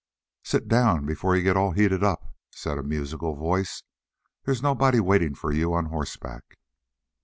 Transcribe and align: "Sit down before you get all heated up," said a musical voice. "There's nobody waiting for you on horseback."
"Sit 0.43 0.67
down 0.67 1.05
before 1.05 1.35
you 1.37 1.43
get 1.43 1.55
all 1.55 1.73
heated 1.73 2.03
up," 2.03 2.33
said 2.51 2.79
a 2.79 2.81
musical 2.81 3.35
voice. 3.35 3.83
"There's 4.45 4.63
nobody 4.63 4.99
waiting 4.99 5.35
for 5.35 5.51
you 5.53 5.75
on 5.75 5.91
horseback." 5.93 6.57